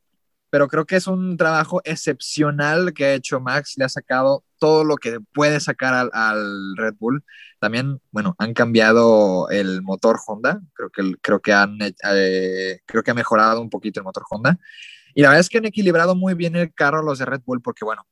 [0.50, 4.84] pero creo que es un trabajo excepcional que ha hecho Max, le ha sacado todo
[4.84, 7.24] lo que puede sacar al, Red Bull.
[7.58, 13.10] También, bueno, han cambiado el motor Honda, creo que, creo que han, eh, creo que
[13.10, 14.58] ha mejorado un poquito el motor Honda.
[15.14, 17.60] Y la verdad es que han equilibrado muy bien el carro los de Red Bull,
[17.60, 18.06] porque bueno,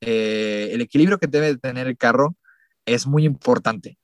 [0.00, 2.36] eh, el equilibrio que debe tener el carro
[2.84, 3.98] es muy importante,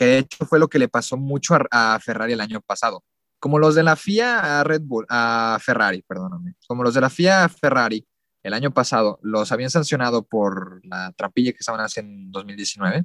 [0.00, 3.04] que de hecho fue lo que le pasó mucho a Ferrari el año pasado
[3.38, 7.10] como los de la FIA a Red Bull, a Ferrari, perdóname, como los de la
[7.10, 8.06] FIA a Ferrari
[8.42, 13.04] el año pasado los habían sancionado por la trampilla que estaban haciendo en 2019,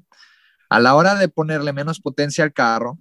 [0.70, 2.98] a la hora de ponerle menos potencia al carro,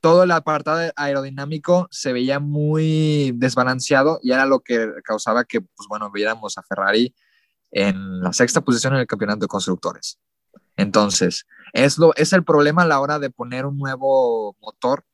[0.00, 5.86] todo el apartado aerodinámico se veía muy desbalanceado y era lo que causaba que, pues
[5.88, 7.14] bueno, viéramos a Ferrari
[7.70, 10.18] en la sexta posición en el campeonato de constructores.
[10.76, 15.04] Entonces, es, lo, es el problema a la hora de poner un nuevo motor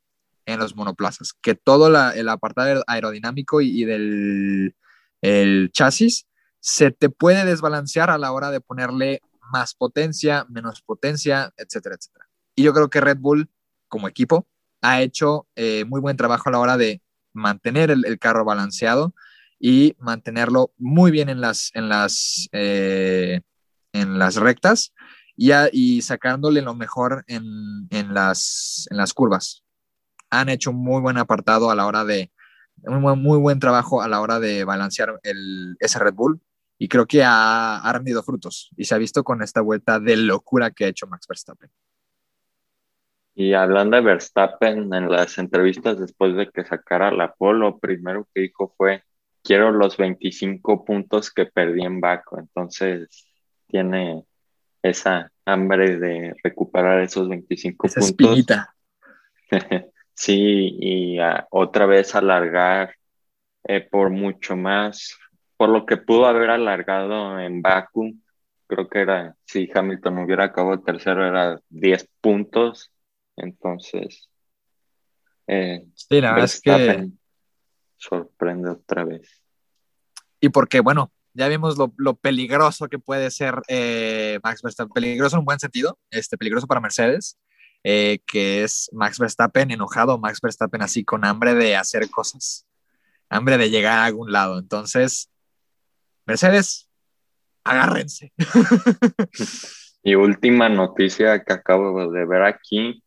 [0.47, 4.75] en los monoplazas, que todo el apartado aerodinámico y, del
[5.23, 6.27] el chasis
[6.61, 12.29] se te puede desbalancear a la hora de ponerle más potencia, menos potencia, etcétera, etcétera.
[12.55, 13.51] Y yo creo que Red Bull,
[13.89, 14.47] como equipo,
[14.83, 19.15] ha hecho eh, muy buen trabajo a la hora de mantener el, carro balanceado
[19.59, 23.41] y mantenerlo muy bien en las, en las, eh,
[23.93, 24.93] en las rectas
[25.41, 29.65] y, y, sacándole lo mejor en, en, las, en las curvas
[30.29, 32.31] han hecho un muy buen apartado a la hora de,
[32.83, 36.43] un muy buen trabajo a la hora de balancear el, ese Red Bull
[36.77, 40.19] y creo que ha, ha, rendido frutos y se ha visto con esta vuelta de
[40.19, 41.71] locura que ha hecho Max Verstappen.
[43.35, 48.29] Y hablando de Verstappen, en las entrevistas después de que sacara la pole, lo primero
[48.35, 49.05] que dijo fue,
[49.43, 52.39] quiero los 25 puntos que perdí en Baco.
[52.39, 53.27] Entonces
[53.69, 54.27] tiene
[54.83, 58.11] esa hambre de recuperar esos 25 esa puntos.
[58.11, 58.75] Espinita.
[60.13, 61.17] Sí, y
[61.49, 62.95] otra vez alargar
[63.65, 65.17] eh, por mucho más,
[65.57, 68.19] por lo que pudo haber alargado en Baku,
[68.67, 72.93] creo que era, si Hamilton hubiera acabado tercero, era 10 puntos,
[73.35, 74.29] entonces...
[75.47, 77.09] Eh, sí, la verdad es que...
[77.97, 79.43] Sorprende otra vez.
[80.39, 85.41] Y porque, bueno, ya vimos lo, peligroso que puede ser eh, Max Verstappen, peligroso en
[85.41, 87.39] un buen sentido, este, peligroso para Mercedes,
[87.85, 92.67] eh, que es Max Verstappen enojado, Max Verstappen así con hambre de hacer cosas,
[93.29, 94.59] hambre de llegar a algún lado.
[94.59, 95.31] Entonces,
[96.27, 96.89] Mercedes,
[97.65, 98.33] agárrense.
[100.03, 103.03] Y última noticia que acabo de ver aquí,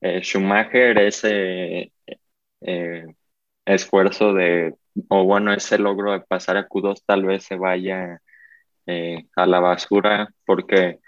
[0.00, 1.92] eh, Schumacher, eh,
[3.64, 4.74] esfuerzo de,
[5.08, 8.20] o bueno, ese logro de pasar a Q2 tal vez se vaya
[9.36, 10.98] a la basura porque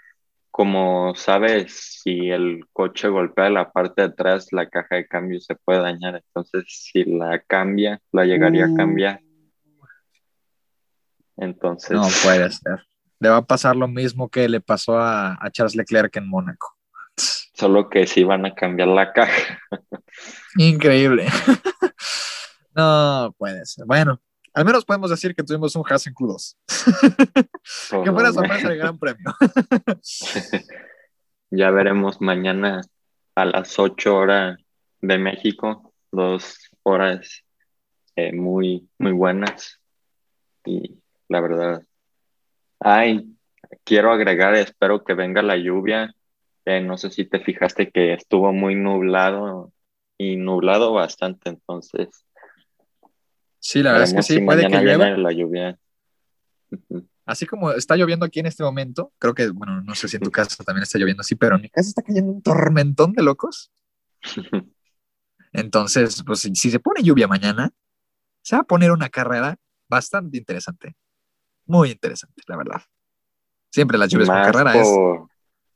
[0.55, 5.53] como sabes, si el coche golpea la parte de atrás, la caja de cambio se
[5.53, 6.15] puede dañar.
[6.15, 9.19] Entonces, si la cambia, la llegaría a cambiar.
[11.35, 11.91] Entonces.
[11.91, 12.87] No puede ser.
[13.19, 16.77] Le va a pasar lo mismo que le pasó a, Charles Leclerc en Mónaco.
[17.17, 19.59] Solo que sí van a cambiar la caja.
[20.55, 21.25] Increíble.
[22.75, 23.85] no puede ser.
[23.85, 24.21] Bueno,
[24.53, 26.55] al menos podemos decir que tuvimos un Haas en Q2.
[28.03, 29.33] que fuera sorpresa el gran premio.
[31.49, 32.81] ya veremos mañana
[33.35, 34.59] a las 8 horas
[35.01, 37.43] de México, dos horas
[38.15, 39.79] eh, muy, muy buenas.
[40.65, 41.83] Y la verdad,
[42.79, 43.35] ay,
[43.83, 46.15] quiero agregar, espero que venga la lluvia.
[46.65, 49.71] Eh, no sé si te fijaste que estuvo muy nublado
[50.17, 52.25] y nublado bastante, entonces
[53.65, 55.09] Sí, la verdad es que sí, puede que llueva.
[55.17, 55.79] La lluvia.
[57.25, 60.21] Así como está lloviendo aquí en este momento, creo que, bueno, no sé si en
[60.21, 63.23] tu casa también está lloviendo así, pero en mi casa está cayendo un tormentón de
[63.23, 63.71] locos.
[65.51, 67.71] Entonces, pues si se pone lluvia mañana,
[68.43, 69.57] se va a poner una carrera
[69.89, 70.95] bastante interesante.
[71.65, 72.83] Muy interesante, la verdad.
[73.71, 74.87] Siempre las lluvias con carrera es.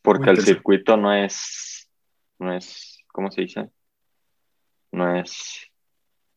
[0.04, 1.89] Porque el circuito no es,
[2.38, 3.71] no es, ¿cómo se dice?
[4.91, 5.71] No es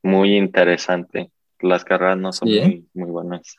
[0.03, 1.31] muy interesante
[1.63, 3.57] las carreras no son muy, muy buenas.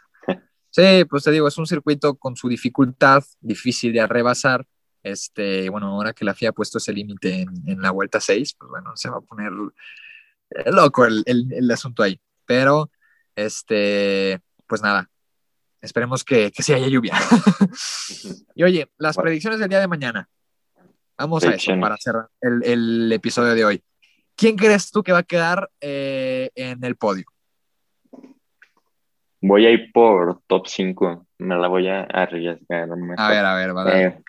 [0.74, 4.66] Sí, pues te digo, es un circuito con su dificultad, difícil de rebasar.
[5.04, 8.72] Este, bueno, ahora que la FIA ha puesto ese límite en, la vuelta 6, pues
[8.72, 9.52] bueno, se va a poner
[10.50, 12.20] eh, loco el, el, asunto ahí.
[12.46, 12.90] Pero,
[13.36, 15.12] este, pues nada,
[15.80, 17.14] esperemos que, que sí haya lluvia.
[18.56, 20.28] y oye, las predicciones del día de mañana.
[21.20, 23.84] Vamos a eso para cerrar el, el, episodio de hoy.
[24.36, 27.26] ¿Quién crees tú que va a quedar eh, en el podio?
[29.46, 31.28] Voy a ir por top 5.
[31.40, 32.88] Me la voy a arriesgar.
[33.18, 34.06] A ver, a ver, vale.
[34.06, 34.24] Eh,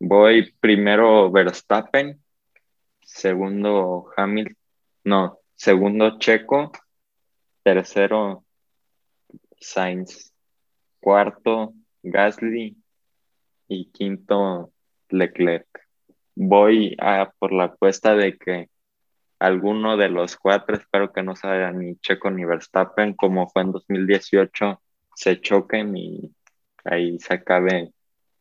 [0.00, 2.18] voy primero Verstappen,
[3.02, 4.56] segundo Hamilton,
[5.04, 6.72] no, segundo Checo,
[7.62, 8.44] tercero
[9.60, 10.32] Sainz.
[11.00, 12.78] Cuarto, Gasly.
[13.68, 14.72] Y quinto,
[15.10, 15.68] Leclerc.
[16.34, 18.70] Voy a por la apuesta de que
[19.38, 23.72] alguno de los cuatro, espero que no sea ni Checo ni Verstappen, como fue en
[23.72, 24.80] 2018,
[25.14, 26.34] se choquen y
[26.84, 27.92] ahí se acabe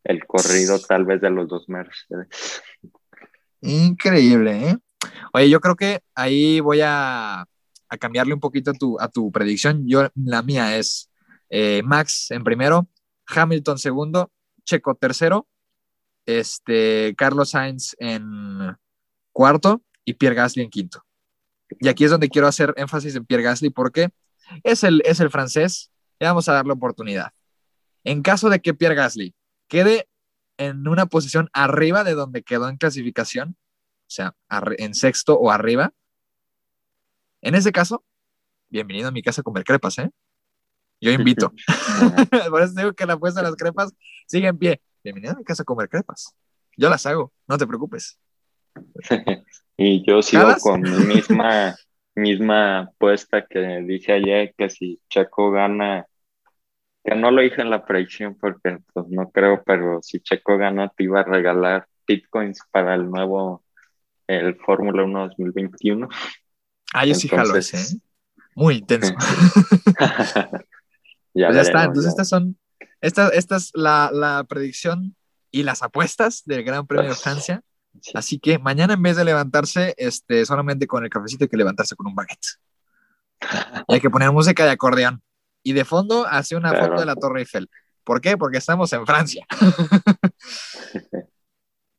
[0.03, 2.61] el corrido tal vez de los dos Mercedes.
[3.61, 4.77] Increíble, ¿eh?
[5.33, 7.45] Oye, yo creo que ahí voy a,
[7.99, 9.87] cambiarle un poquito a tu, a tu predicción.
[9.87, 11.09] Yo, la mía es
[11.49, 12.87] eh, Max en primero,
[13.27, 14.31] Hamilton segundo,
[14.65, 15.47] Checo tercero,
[16.25, 18.75] este, Carlos Sainz en
[19.31, 21.03] cuarto y Pierre Gasly en quinto.
[21.79, 24.09] Y aquí es donde quiero hacer énfasis en Pierre Gasly porque
[24.63, 27.31] es el, es el francés y vamos a darle oportunidad.
[28.03, 29.33] En caso de que Pierre Gasly
[29.67, 30.07] quede
[30.57, 33.57] en una posición arriba de donde quedó en clasificación,
[34.07, 34.35] o sea,
[34.77, 35.91] en sexto o arriba,
[37.41, 38.05] en ese caso,
[38.69, 40.09] bienvenido a mi casa a comer crepas, ¿eh?
[41.01, 41.53] Yo invito.
[42.49, 43.93] Por eso digo que la apuesta de las crepas
[44.27, 44.81] sigue en pie.
[45.03, 46.35] Bienvenido a mi casa a comer crepas.
[46.77, 48.19] Yo las hago, no te preocupes.
[49.77, 51.75] y yo sigo con mi misma,
[52.15, 56.05] misma apuesta que dije ayer, que si Checo gana,
[57.03, 60.89] que no lo dije en la predicción porque pues no creo, pero si Checo gana
[60.89, 63.63] te iba a regalar bitcoins para el nuevo,
[64.27, 66.07] el Fórmula 1 2021.
[66.93, 67.99] Ah, yo sí jalo ese, ¿eh?
[68.55, 69.13] Muy intenso.
[71.33, 72.57] ya, pues ya está, entonces estas son,
[73.01, 75.15] esta, esta es la, la predicción
[75.51, 77.61] y las apuestas del Gran Premio de Francia.
[78.13, 81.95] Así que mañana en vez de levantarse este, solamente con el cafecito hay que levantarse
[81.95, 82.59] con un baguette.
[83.87, 85.21] Y hay que poner música de acordeón.
[85.63, 87.69] Y de fondo hace una foto de la Torre Eiffel.
[88.03, 88.37] ¿Por qué?
[88.37, 89.45] Porque estamos en Francia.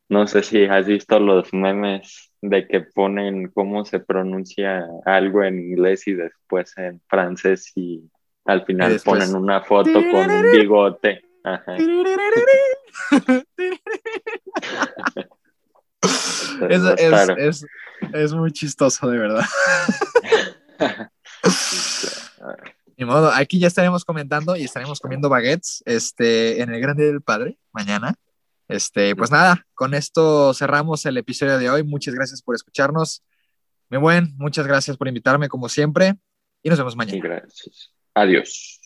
[0.08, 5.58] No sé si has visto los memes de que ponen cómo se pronuncia algo en
[5.58, 8.08] inglés y después en francés y
[8.44, 11.24] al final ponen una foto con un bigote.
[11.42, 11.76] Ajá.
[18.12, 19.44] es, muy chistoso, de verdad.
[22.96, 27.20] Ni modo, aquí ya estaremos comentando y estaremos comiendo baguettes este, en el Grande del
[27.20, 28.14] Padre mañana.
[28.68, 31.82] Este, pues nada, con esto cerramos el episodio de hoy.
[31.82, 33.22] Muchas gracias por escucharnos.
[33.90, 36.16] Muy buen, muchas gracias por invitarme como siempre
[36.62, 37.20] y nos vemos mañana.
[37.22, 37.92] Gracias.
[38.14, 38.80] Adiós.